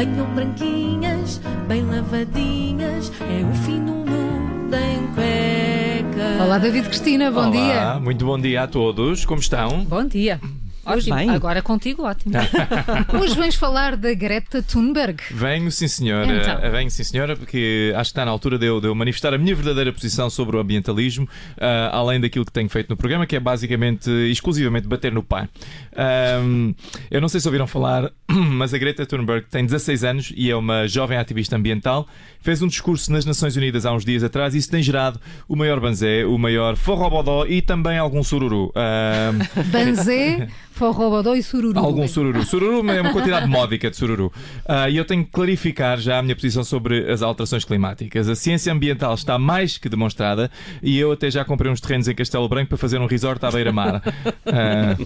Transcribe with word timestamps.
Venham 0.00 0.34
branquinhas, 0.34 1.42
bem 1.68 1.84
lavadinhas, 1.84 3.12
é 3.20 3.44
o 3.44 3.54
fim 3.66 3.84
do 3.84 3.92
mundo 3.92 4.74
em 4.74 5.06
cueca. 5.08 6.42
Olá, 6.42 6.56
David 6.56 6.88
Cristina, 6.88 7.30
bom 7.30 7.40
Olá, 7.40 7.50
dia. 7.50 8.00
muito 8.00 8.24
bom 8.24 8.38
dia 8.38 8.62
a 8.62 8.66
todos. 8.66 9.26
Como 9.26 9.42
estão? 9.42 9.84
Bom 9.84 10.06
dia. 10.06 10.40
Ótimo. 10.84 11.16
bem. 11.16 11.30
Agora 11.30 11.62
contigo, 11.62 12.04
ótimo. 12.04 12.34
Hoje 13.20 13.34
vens 13.34 13.54
falar 13.54 13.96
da 13.96 14.12
Greta 14.14 14.62
Thunberg. 14.62 15.20
Venho, 15.30 15.70
sim 15.70 15.88
senhora. 15.88 16.36
Então. 16.36 16.70
Venho, 16.70 16.90
sim 16.90 17.04
senhora, 17.04 17.36
porque 17.36 17.92
acho 17.94 18.10
que 18.10 18.12
está 18.12 18.24
na 18.24 18.30
altura 18.30 18.58
de 18.58 18.66
eu, 18.66 18.80
de 18.80 18.86
eu 18.86 18.94
manifestar 18.94 19.34
a 19.34 19.38
minha 19.38 19.54
verdadeira 19.54 19.92
posição 19.92 20.30
sobre 20.30 20.56
o 20.56 20.60
ambientalismo, 20.60 21.28
ah, 21.60 21.90
além 21.92 22.20
daquilo 22.20 22.44
que 22.44 22.52
tenho 22.52 22.68
feito 22.68 22.88
no 22.88 22.96
programa, 22.96 23.26
que 23.26 23.36
é 23.36 23.40
basicamente, 23.40 24.10
exclusivamente, 24.30 24.88
bater 24.88 25.12
no 25.12 25.22
pá. 25.22 25.48
Ahm, 25.96 26.72
eu 27.10 27.20
não 27.20 27.28
sei 27.28 27.40
se 27.40 27.48
ouviram 27.48 27.66
falar, 27.66 28.10
mas 28.28 28.72
a 28.72 28.78
Greta 28.78 29.04
Thunberg 29.04 29.46
tem 29.50 29.64
16 29.64 30.04
anos 30.04 30.32
e 30.36 30.50
é 30.50 30.56
uma 30.56 30.86
jovem 30.86 31.18
ativista 31.18 31.56
ambiental. 31.56 32.08
Fez 32.40 32.62
um 32.62 32.68
discurso 32.68 33.12
nas 33.12 33.24
Nações 33.24 33.56
Unidas 33.56 33.84
há 33.84 33.92
uns 33.92 34.04
dias 34.04 34.24
atrás 34.24 34.54
e 34.54 34.58
isso 34.58 34.70
tem 34.70 34.82
gerado 34.82 35.20
o 35.46 35.54
maior 35.54 35.78
banzé, 35.78 36.24
o 36.24 36.38
maior 36.38 36.74
forrobodó 36.76 37.44
e 37.46 37.60
também 37.60 37.98
algum 37.98 38.22
sururu. 38.22 38.72
Ahm, 38.74 39.40
Banzé, 39.70 40.48
Forrobodó 40.90 41.34
e 41.34 41.42
Sururu. 41.42 41.78
Algum 41.78 42.08
sururu. 42.08 42.42
Sururu 42.42 42.90
é 42.90 43.02
uma 43.02 43.12
quantidade 43.12 43.46
módica 43.46 43.90
de 43.90 43.96
sururu. 43.98 44.32
Ah, 44.66 44.88
e 44.88 44.96
eu 44.96 45.04
tenho 45.04 45.22
que 45.22 45.30
clarificar 45.30 45.98
já 46.00 46.18
a 46.18 46.22
minha 46.22 46.34
posição 46.34 46.64
sobre 46.64 47.10
as 47.12 47.20
alterações 47.20 47.66
climáticas. 47.66 48.30
A 48.30 48.34
ciência 48.34 48.72
ambiental 48.72 49.12
está 49.12 49.38
mais 49.38 49.76
que 49.76 49.90
demonstrada 49.90 50.50
e 50.82 50.98
eu 50.98 51.12
até 51.12 51.30
já 51.30 51.44
comprei 51.44 51.70
uns 51.70 51.82
terrenos 51.82 52.08
em 52.08 52.14
Castelo 52.14 52.48
Branco 52.48 52.70
para 52.70 52.78
fazer 52.78 52.98
um 52.98 53.04
resort 53.04 53.44
à 53.44 53.50
beira-mar. 53.50 54.00
Ah, 54.52 54.96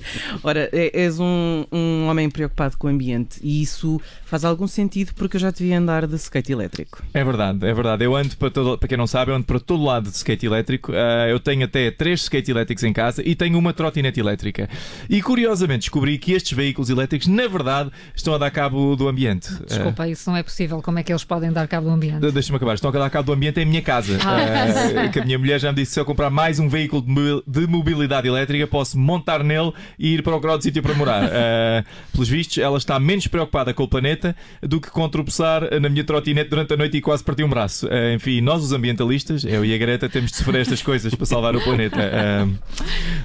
Ora, 0.42 0.70
é- 0.73 0.91
és 1.02 1.19
um, 1.20 1.64
um 1.70 2.06
homem 2.09 2.30
preocupado 2.30 2.77
com 2.78 2.86
o 2.86 2.91
ambiente 2.91 3.38
e 3.42 3.61
isso 3.61 4.00
faz 4.25 4.42
algum 4.44 4.66
sentido 4.66 5.12
porque 5.14 5.36
eu 5.36 5.41
já 5.41 5.53
te 5.53 5.62
vi 5.62 5.72
andar 5.75 6.06
de 6.06 6.14
skate 6.16 6.50
elétrico. 6.53 7.03
é 7.12 7.22
verdade, 7.25 7.66
é 7.66 7.75
verdade. 7.75 8.05
Eu 8.05 8.14
ando 8.16 8.34
para 8.36 8.48
todo, 8.50 8.78
para 8.78 8.88
quem 8.88 8.97
não 8.97 9.06
sabe, 9.06 9.33
eu 9.33 9.34
ando 9.34 9.44
para 9.44 9.61
todo 9.61 9.83
lado 9.84 10.09
de 10.09 10.16
skate 10.16 10.47
elétrico. 10.47 10.92
Ah, 10.94 11.28
eu 11.28 11.38
tenho 11.41 11.64
até 11.64 11.91
três 11.91 12.22
skate 12.22 12.50
elétricos 12.53 12.84
em 12.84 12.92
casa 12.92 13.22
e 13.27 13.34
tenho 13.34 13.59
uma 13.59 13.72
trotinete 13.75 14.19
elétrica. 14.20 14.69
E 15.11 15.20
curiosamente 15.55 15.80
descobri 15.83 16.19
que 16.19 16.33
estes 16.33 16.52
veículos 16.52 16.91
elétricos, 16.91 17.28
na 17.28 17.47
verdade, 17.47 17.91
estão 18.14 18.34
a 18.34 18.38
dar 18.38 18.50
cabo 18.50 18.97
do 18.97 19.08
ambiente. 19.08 19.48
Desculpa, 19.66 20.08
isso 20.08 20.28
não 20.28 20.36
é 20.36 20.42
possível. 20.42 20.83
Como 20.83 20.98
é 20.98 21.02
que 21.02 21.12
eles 21.12 21.22
podem 21.24 21.52
dar 21.52 21.66
cabo 21.69 21.86
do 21.88 21.92
ambiente? 21.94 22.20
De- 22.20 22.33
Deixa-me 22.33 22.56
acabar. 22.56 22.74
Estão 22.74 22.91
a 22.91 22.92
dar 22.92 23.08
cabo 23.10 23.27
do 23.27 23.33
ambiente 23.33 23.60
em 23.60 23.64
minha 23.64 23.80
casa. 23.82 24.19
Ah. 24.25 25.05
Eh, 25.05 25.08
que 25.08 25.20
a 25.20 25.25
minha 25.25 25.38
mulher 25.38 25.60
já 25.60 25.70
me 25.70 25.77
disse 25.77 25.91
que 25.91 25.94
se 25.94 26.00
eu 26.00 26.05
comprar 26.05 26.28
mais 26.30 26.58
um 26.58 26.69
veículo 26.69 27.02
de 27.02 27.08
mobil- 27.08 27.42
de 27.47 27.66
mobilidade 27.66 28.27
elétrica, 28.27 28.66
posso 28.66 28.98
montar 28.98 29.44
nele 29.44 29.72
e 29.98 30.14
ir 30.14 30.22
procurar 30.22 30.52
outro 30.55 30.64
sítio 30.64 30.82
para 30.82 30.94
morar. 30.94 31.30
Eh, 31.36 31.84
pelos 32.12 32.28
vistos, 32.28 32.58
ela 32.58 32.78
está 32.78 32.98
menos 32.98 33.27
preocupada 33.27 33.72
com 33.75 33.82
o 33.82 33.88
planeta 33.88 34.34
do 34.62 34.80
que 34.80 34.91
com 34.91 35.08
tropeçar 35.08 35.62
na 35.80 35.88
minha 35.88 36.05
trotinete 36.05 36.48
durante 36.50 36.72
a 36.72 36.77
noite 36.77 36.97
e 36.97 37.00
quase 37.00 37.22
partir 37.25 37.44
um 37.44 37.48
braço. 37.48 37.86
Eh, 37.91 38.14
enfim, 38.14 38.41
nós, 38.41 38.62
os 38.62 38.72
ambientalistas, 38.72 39.44
eu 39.44 39.64
e 39.64 39.75
a 39.75 39.78
Greta, 39.78 40.08
temos 40.08 40.30
de 40.30 40.36
sofrer 40.38 40.60
estas 40.60 40.80
coisas 40.82 41.14
para 41.14 41.27
salvar 41.27 41.55
o 41.56 41.60
planeta. 41.62 42.00
Eh, 42.00 42.47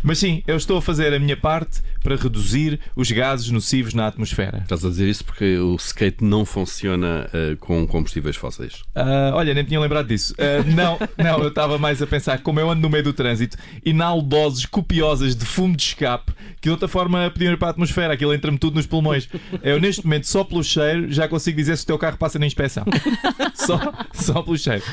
mas 0.03 0.17
sim, 0.19 0.43
eu 0.47 0.55
estou 0.57 0.77
a 0.77 0.81
fazer 0.81 1.13
a 1.13 1.19
minha 1.19 1.37
parte 1.37 1.81
para 2.03 2.17
reduzir 2.19 2.79
os 2.95 3.11
gases 3.11 3.49
nocivos 3.49 3.93
na 3.93 4.07
atmosfera. 4.07 4.59
Estás 4.59 4.85
a 4.85 4.89
dizer 4.89 5.09
isso 5.09 5.25
porque 5.25 5.57
o 5.57 5.75
skate 5.75 6.23
não 6.23 6.45
funciona 6.45 7.29
eh, 7.33 7.55
com 7.59 7.85
combustíveis 7.87 8.35
fósseis. 8.35 8.83
Ah, 8.95 9.31
olha, 9.33 9.53
nem 9.53 9.63
tinha 9.63 9.79
lembrado 9.79 10.07
disso. 10.07 10.35
Ah, 10.37 10.63
não, 10.65 10.97
não, 11.17 11.43
eu 11.43 11.49
estava 11.49 11.77
mais 11.77 12.01
a 12.01 12.07
pensar 12.07 12.39
como 12.39 12.59
eu 12.59 12.69
ando 12.69 12.81
no 12.81 12.89
meio 12.89 13.03
do 13.03 13.13
trânsito, 13.13 13.57
inalo 13.85 14.21
doses 14.21 14.65
copiosas 14.65 15.35
de 15.35 15.45
fumo 15.45 15.75
de 15.75 15.83
escape 15.83 16.33
que 16.61 16.67
de 16.67 16.71
outra 16.71 16.87
forma 16.87 17.29
podiam 17.31 17.53
ir 17.53 17.57
para 17.57 17.69
a 17.69 17.71
atmosfera, 17.71 18.13
aquilo 18.13 18.33
entra-me 18.33 18.57
tudo 18.57 18.75
nos 18.75 18.85
pulmões. 18.85 19.29
Eu 19.63 19.79
neste 19.79 20.03
momento, 20.03 20.27
só 20.27 20.43
pelo 20.43 20.63
cheiro, 20.63 21.11
já 21.11 21.27
consigo 21.27 21.57
dizer 21.57 21.77
se 21.77 21.83
o 21.83 21.87
teu 21.87 21.97
carro 21.97 22.17
passa 22.17 22.37
na 22.37 22.45
inspeção. 22.45 22.83
Só, 23.55 23.79
só 24.13 24.41
pelo 24.41 24.57
cheiro. 24.57 24.83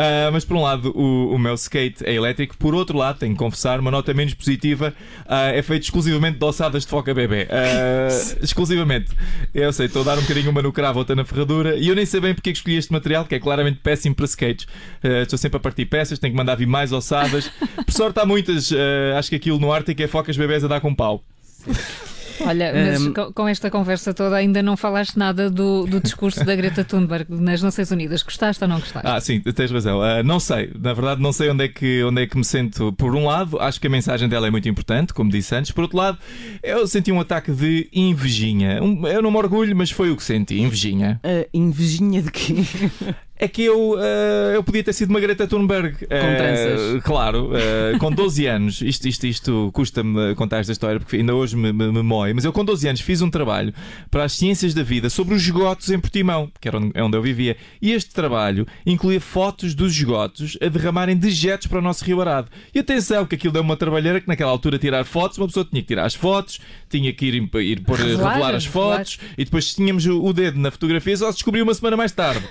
Ah, 0.00 0.30
mas 0.32 0.46
por 0.46 0.56
um 0.56 0.62
lado, 0.62 0.96
o, 0.96 1.34
o 1.34 1.38
meu 1.38 1.54
skate 1.56 2.02
é 2.06 2.14
elétrico, 2.14 2.56
por 2.56 2.74
outro 2.74 2.96
lado, 2.96 3.18
tenho 3.18 3.34
que 3.34 3.38
confessar, 3.38 3.78
uma 3.78 3.90
nota 3.90 4.14
menos 4.14 4.32
positiva, 4.32 4.94
ah, 5.26 5.48
é 5.48 5.60
feito 5.60 5.82
exclusivamente 5.82 6.38
de 6.38 6.44
ossadas 6.44 6.84
de 6.84 6.88
foca 6.88 7.12
bebê. 7.12 7.46
Ah, 7.50 8.08
exclusivamente. 8.42 9.10
Eu 9.52 9.70
sei, 9.74 9.86
estou 9.86 10.00
a 10.00 10.06
dar 10.06 10.18
um 10.18 10.22
bocadinho 10.22 10.50
uma 10.50 10.62
no 10.62 10.72
cravo, 10.72 11.00
outra 11.00 11.14
na 11.14 11.22
ferradura, 11.22 11.76
e 11.76 11.86
eu 11.86 11.94
nem 11.94 12.06
sei 12.06 12.18
bem 12.18 12.34
porque 12.34 12.48
é 12.48 12.52
que 12.52 12.58
escolhi 12.58 12.76
este 12.76 12.90
material, 12.90 13.26
que 13.26 13.34
é 13.34 13.38
claramente 13.38 13.80
péssimo 13.82 14.14
para 14.14 14.24
skates. 14.24 14.66
Estou 15.02 15.38
sempre 15.38 15.58
a 15.58 15.60
partir 15.60 15.84
peças, 15.84 16.18
tenho 16.18 16.32
que 16.32 16.36
mandar 16.38 16.54
vir 16.54 16.66
mais 16.66 16.92
ossadas. 16.92 17.50
Por 17.84 17.92
sorte, 17.92 18.18
há 18.20 18.24
muitas. 18.24 18.72
acho 19.18 19.28
que 19.28 19.36
aquilo 19.36 19.58
no 19.58 19.70
Ártico 19.70 20.02
é 20.02 20.06
focas 20.06 20.34
bebés 20.34 20.64
a 20.64 20.68
dar 20.68 20.80
com 20.80 20.94
pau. 20.94 21.22
Olha, 22.46 22.72
mas 22.74 23.08
co- 23.08 23.32
com 23.32 23.48
esta 23.48 23.70
conversa 23.70 24.12
toda 24.14 24.36
ainda 24.36 24.62
não 24.62 24.76
falaste 24.76 25.16
nada 25.16 25.50
do, 25.50 25.86
do 25.86 26.00
discurso 26.00 26.44
da 26.44 26.54
Greta 26.56 26.84
Thunberg 26.84 27.26
nas 27.28 27.62
Nações 27.62 27.90
Unidas. 27.90 28.22
Gostaste 28.22 28.62
ou 28.64 28.68
não 28.68 28.78
gostaste? 28.80 29.06
Ah, 29.08 29.20
sim, 29.20 29.40
tens 29.40 29.70
razão. 29.70 30.00
Ah, 30.02 30.22
não 30.22 30.40
sei, 30.40 30.70
na 30.78 30.92
verdade, 30.92 31.20
não 31.22 31.32
sei 31.32 31.50
onde 31.50 31.64
é, 31.64 31.68
que, 31.68 32.02
onde 32.04 32.22
é 32.22 32.26
que 32.26 32.36
me 32.36 32.44
sinto. 32.44 32.92
Por 32.94 33.14
um 33.14 33.26
lado, 33.26 33.58
acho 33.60 33.80
que 33.80 33.86
a 33.86 33.90
mensagem 33.90 34.28
dela 34.28 34.46
é 34.46 34.50
muito 34.50 34.68
importante, 34.68 35.12
como 35.12 35.30
disse 35.30 35.54
antes. 35.54 35.70
Por 35.70 35.82
outro 35.82 35.96
lado, 35.98 36.18
eu 36.62 36.86
senti 36.86 37.10
um 37.12 37.20
ataque 37.20 37.52
de 37.52 37.88
invejinha. 37.92 38.82
Um- 38.82 39.06
eu 39.06 39.22
não 39.22 39.30
me 39.30 39.36
orgulho, 39.38 39.74
mas 39.76 39.90
foi 39.90 40.10
o 40.10 40.16
que 40.16 40.22
senti, 40.22 40.58
invejinha. 40.60 41.20
A 41.24 41.46
invejinha 41.52 42.22
de 42.22 42.30
quê? 42.30 42.54
É 43.42 43.48
que 43.48 43.62
eu, 43.62 43.96
ah, 43.98 44.52
eu 44.54 44.62
podia 44.62 44.84
ter 44.84 44.92
sido 44.92 45.08
uma 45.08 45.18
Greta 45.18 45.46
Thunberg. 45.46 45.94
Com 45.94 46.06
tranças. 46.06 47.02
Claro, 47.02 47.50
ah, 47.54 47.98
com 47.98 48.12
12 48.12 48.46
anos. 48.46 48.82
Isto, 48.82 49.08
isto, 49.08 49.26
isto 49.26 49.70
custa-me 49.72 50.34
contar 50.34 50.58
esta 50.58 50.72
história, 50.72 51.00
porque 51.00 51.16
ainda 51.16 51.34
hoje 51.34 51.56
me, 51.56 51.72
me, 51.72 51.90
me 51.90 52.02
mói. 52.02 52.34
Mas 52.34 52.44
eu, 52.44 52.52
com 52.52 52.62
12 52.62 52.86
anos, 52.86 53.00
fiz 53.00 53.22
um 53.22 53.30
trabalho 53.30 53.72
para 54.10 54.24
as 54.24 54.34
ciências 54.34 54.74
da 54.74 54.82
vida 54.82 55.08
sobre 55.08 55.34
os 55.34 55.42
esgotos 55.42 55.90
em 55.90 55.98
Portimão, 55.98 56.50
que 56.60 56.68
era 56.68 56.76
onde, 56.76 56.90
é 56.94 57.02
onde 57.02 57.16
eu 57.16 57.22
vivia. 57.22 57.56
E 57.80 57.92
este 57.92 58.12
trabalho 58.12 58.66
incluía 58.84 59.20
fotos 59.20 59.74
dos 59.74 59.96
esgotos 59.96 60.58
a 60.60 60.68
derramarem 60.68 61.16
dejetos 61.16 61.66
para 61.66 61.78
o 61.78 61.82
nosso 61.82 62.04
Rio 62.04 62.20
Arado. 62.20 62.48
E 62.74 62.78
atenção, 62.78 63.24
que 63.24 63.36
aquilo 63.36 63.54
deu 63.54 63.62
uma 63.62 63.76
trabalheira 63.76 64.20
que 64.20 64.28
naquela 64.28 64.50
altura 64.50 64.78
tirar 64.78 65.04
fotos, 65.04 65.38
uma 65.38 65.46
pessoa 65.46 65.64
tinha 65.64 65.80
que 65.80 65.88
tirar 65.88 66.04
as 66.04 66.14
fotos, 66.14 66.60
tinha 66.90 67.10
que 67.12 67.24
ir, 67.24 67.34
ir 67.34 67.80
pôr, 67.80 67.96
Revelar, 67.96 68.32
revelar 68.32 68.54
as 68.54 68.66
revelar. 68.66 68.96
fotos, 68.98 69.18
e 69.38 69.44
depois 69.46 69.74
tínhamos 69.74 70.04
o, 70.04 70.22
o 70.22 70.32
dedo 70.34 70.58
na 70.58 70.70
fotografia, 70.70 71.16
só 71.16 71.30
se 71.30 71.38
descobriu 71.38 71.64
uma 71.64 71.72
semana 71.72 71.96
mais 71.96 72.12
tarde. 72.12 72.42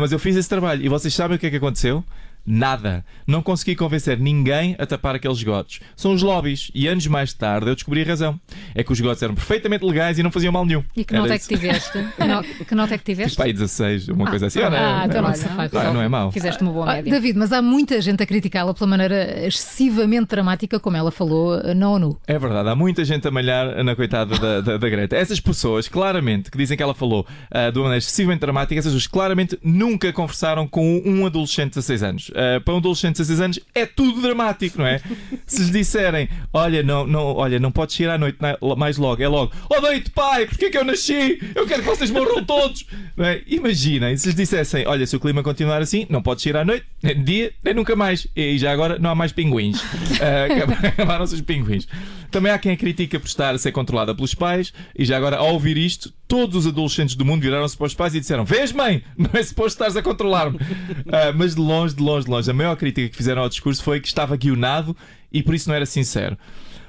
Mas 0.00 0.12
eu 0.12 0.18
fiz 0.18 0.36
esse 0.36 0.48
trabalho. 0.48 0.84
E 0.84 0.88
vocês 0.88 1.12
sabem 1.12 1.36
o 1.36 1.40
que 1.40 1.46
é 1.46 1.50
que 1.50 1.56
aconteceu? 1.56 2.04
Nada. 2.46 3.04
Não 3.26 3.42
consegui 3.42 3.76
convencer 3.76 4.18
ninguém 4.18 4.74
a 4.78 4.86
tapar 4.86 5.14
aqueles 5.14 5.38
esgotos. 5.38 5.80
São 5.96 6.12
os 6.12 6.22
lobbies. 6.22 6.70
E 6.74 6.86
anos 6.88 7.06
mais 7.06 7.32
tarde 7.32 7.68
eu 7.68 7.74
descobri 7.74 8.02
a 8.02 8.06
razão. 8.06 8.40
É 8.74 8.82
que 8.82 8.92
os 8.92 8.98
esgotos 8.98 9.22
eram 9.22 9.34
perfeitamente 9.34 9.84
legais 9.84 10.18
e 10.18 10.22
não 10.22 10.30
faziam 10.30 10.52
mal 10.52 10.64
nenhum. 10.64 10.82
E 10.96 11.04
que 11.04 11.14
nota 11.14 11.34
é 11.34 11.38
que 11.38 11.46
tiveste? 11.48 11.92
Que 11.92 12.24
no- 12.24 12.42
Que 12.64 12.74
nota 12.74 12.94
é 12.94 12.98
que 12.98 13.04
tiveste? 13.04 13.30
Tipo 13.32 13.42
aí 13.42 13.52
16, 13.52 14.08
uma 14.08 14.28
coisa 14.28 14.46
assim. 14.46 14.60
ah, 14.60 15.00
ah, 15.02 15.06
então 15.06 15.22
não 15.22 15.28
olha, 15.28 15.36
se 15.36 15.48
faz. 15.48 15.72
olha, 15.74 15.92
não 15.92 16.02
é 16.02 16.08
mau. 16.08 16.32
Fizeste 16.32 16.62
uma 16.62 16.72
boa 16.72 16.90
Ah, 16.90 16.94
média. 16.96 17.12
David, 17.12 17.38
mas 17.38 17.52
há 17.52 17.60
muita 17.62 18.00
gente 18.00 18.22
a 18.22 18.26
criticá-la 18.26 18.72
pela 18.74 18.86
maneira 18.86 19.46
excessivamente 19.46 20.28
dramática 20.28 20.80
como 20.80 20.96
ela 20.96 21.10
falou 21.10 21.62
na 21.74 21.88
ONU. 21.90 22.18
É 22.26 22.38
verdade, 22.38 22.68
há 22.68 22.74
muita 22.74 23.04
gente 23.04 23.26
a 23.26 23.30
malhar 23.30 23.82
na 23.84 23.94
coitada 23.94 24.38
da, 24.38 24.60
da, 24.60 24.76
da 24.76 24.88
Greta. 24.88 25.16
Essas 25.16 25.40
pessoas, 25.40 25.88
claramente, 25.88 26.50
que 26.50 26.58
dizem 26.58 26.76
que 26.76 26.82
ela 26.82 26.94
falou 26.94 27.26
ah, 27.50 27.70
de 27.70 27.78
uma 27.78 27.84
maneira 27.84 27.98
excessivamente 27.98 28.40
dramática, 28.40 28.74
essas 28.78 28.92
pessoas 28.92 29.06
claramente 29.06 29.58
nunca 29.62 30.12
conversaram 30.12 30.66
com 30.66 31.02
um 31.04 31.26
adolescente 31.26 31.70
de 31.70 31.74
16 31.76 32.02
anos. 32.02 32.29
Ah, 32.34 32.60
para 32.60 32.74
um 32.74 32.78
adolescente 32.78 33.16
de 33.16 33.22
16 33.22 33.40
anos 33.40 33.60
é 33.74 33.86
tudo 33.86 34.20
dramático, 34.20 34.78
não 34.78 34.86
é? 34.86 35.00
Se 35.46 35.60
lhes 35.62 35.70
disserem, 35.70 36.28
olha, 36.52 36.82
não, 36.82 37.06
não, 37.06 37.34
olha, 37.36 37.58
não 37.58 37.70
podes 37.72 37.96
sair 37.96 38.08
à 38.08 38.18
noite 38.18 38.38
na- 38.40 38.56
mais 38.76 38.96
logo, 38.96 39.22
é 39.22 39.28
logo, 39.28 39.52
oh 39.68 39.80
deito 39.80 40.10
pai, 40.12 40.46
porque 40.46 40.66
é 40.66 40.70
que 40.70 40.78
eu 40.78 40.84
nasci? 40.84 41.40
Eu 41.54 41.66
quero 41.66 41.82
que 41.82 41.88
vocês 41.88 42.10
morram 42.10 42.44
todos. 42.44 42.86
Não 43.16 43.24
é? 43.24 43.42
Imaginem, 43.46 44.16
se 44.16 44.26
lhes 44.28 44.34
dissessem, 44.36 44.86
olha, 44.86 45.06
se 45.06 45.16
o 45.16 45.20
clima 45.20 45.42
continuar 45.42 45.80
assim, 45.82 46.06
não 46.08 46.22
podes 46.22 46.42
sair 46.42 46.56
à 46.56 46.64
noite, 46.64 46.84
nem 47.02 47.14
de 47.16 47.22
dia, 47.22 47.52
nem 47.64 47.74
nunca 47.74 47.94
mais. 47.96 48.26
E 48.36 48.58
já 48.58 48.72
agora 48.72 48.98
não 48.98 49.10
há 49.10 49.14
mais 49.14 49.32
pinguins. 49.32 49.80
Ah, 50.20 50.86
Acabaram-se 50.88 51.34
os 51.34 51.40
pinguins. 51.40 51.86
Também 52.30 52.52
há 52.52 52.58
quem 52.58 52.72
a 52.72 52.76
critica 52.76 53.18
por 53.18 53.26
estar 53.26 53.54
a 53.54 53.58
ser 53.58 53.72
controlada 53.72 54.14
pelos 54.14 54.34
pais, 54.34 54.72
e 54.96 55.04
já 55.04 55.16
agora, 55.16 55.36
ao 55.36 55.52
ouvir 55.54 55.76
isto, 55.76 56.12
todos 56.30 56.54
os 56.64 56.66
adolescentes 56.68 57.16
do 57.16 57.24
mundo 57.24 57.42
viraram-se 57.42 57.76
para 57.76 57.86
os 57.88 57.94
pais 57.94 58.14
e 58.14 58.20
disseram: 58.20 58.44
Vês, 58.44 58.70
mãe, 58.72 59.02
não 59.18 59.28
é 59.34 59.42
suposto 59.42 59.70
estares 59.72 59.96
a 59.96 60.02
controlar-me. 60.02 60.58
Ah, 61.12 61.32
mas 61.34 61.54
de 61.56 61.60
longe, 61.60 61.94
de 61.94 62.02
longe, 62.02 62.24
de 62.24 62.30
longe, 62.30 62.48
a 62.50 62.54
maior 62.54 62.76
crítica 62.76 63.08
que 63.08 63.16
fizeram 63.16 63.42
ao 63.42 63.48
discurso 63.48 63.82
foi 63.82 63.98
que 64.00 64.06
estava 64.06 64.36
guionado 64.36 64.96
e 65.32 65.42
por 65.42 65.54
isso 65.54 65.68
não 65.68 65.74
era 65.74 65.84
sincero. 65.84 66.38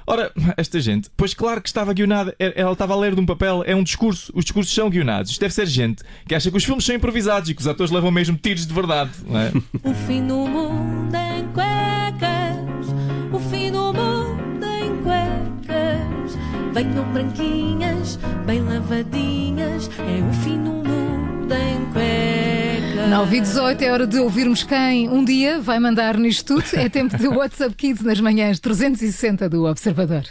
Ora, 0.06 0.32
esta 0.56 0.80
gente, 0.80 1.08
pois 1.16 1.32
claro 1.34 1.60
que 1.60 1.68
estava 1.68 1.92
guionada, 1.92 2.34
É- 2.38 2.52
ela 2.60 2.72
estava 2.72 2.92
a 2.92 2.96
ler 2.96 3.14
de 3.14 3.20
um 3.20 3.26
papel, 3.26 3.62
é 3.66 3.74
um 3.74 3.82
discurso, 3.82 4.32
os 4.34 4.44
discursos 4.44 4.72
são 4.74 4.88
guionados. 4.90 5.30
Isto 5.32 5.40
deve 5.40 5.54
ser 5.54 5.66
gente 5.66 6.02
que 6.26 6.34
acha 6.34 6.50
que 6.50 6.56
os 6.56 6.64
filmes 6.64 6.84
são 6.84 6.94
improvisados 6.94 7.48
e 7.50 7.54
que 7.54 7.60
os 7.60 7.66
atores 7.68 7.90
levam 7.92 8.10
mesmo 8.10 8.36
tiros 8.36 8.66
de 8.66 8.72
verdade. 8.74 9.10
Não 9.26 9.38
é? 9.40 9.52
O 9.82 9.94
fim 10.06 10.24
do 10.26 10.36
mundo 10.46 11.14
em 11.16 11.46
cuecas, 11.52 12.86
o 13.32 13.38
fim 13.50 13.70
do 13.72 13.92
mundo 13.92 14.64
em 14.66 15.02
cuecas. 15.02 16.36
Venham 16.72 17.12
branquinhas, 17.12 18.18
bem 18.42 18.60
lavadinhas, 18.62 19.88
é 19.98 20.22
o 20.28 20.32
fim 20.42 20.62
do 20.62 20.70
mundo 20.70 21.54
em 21.54 21.84
cuecas. 21.92 23.10
9 23.10 23.36
e 23.36 23.40
18 23.40 23.82
é 23.82 23.92
hora 23.92 24.06
de 24.06 24.18
ouvirmos 24.18 24.62
quem 24.62 25.08
um 25.08 25.24
dia 25.24 25.60
vai 25.60 25.78
mandar 25.78 26.16
nisto 26.16 26.56
tudo. 26.56 26.80
É 26.80 26.88
tempo 26.88 27.16
de 27.16 27.28
WhatsApp 27.28 27.74
Kids 27.74 28.02
nas 28.02 28.20
manhãs 28.20 28.58
360 28.58 29.48
do 29.48 29.64
Observador. 29.64 30.24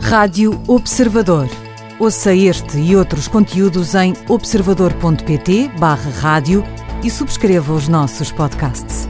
Rádio 0.00 0.62
Observador. 0.66 1.48
Ouça 1.98 2.34
este 2.34 2.78
e 2.78 2.96
outros 2.96 3.28
conteúdos 3.28 3.94
em 3.94 4.14
observador.pt/barra 4.28 6.10
rádio 6.20 6.64
e 7.02 7.10
subscreva 7.10 7.72
os 7.72 7.86
nossos 7.88 8.32
podcasts. 8.32 9.08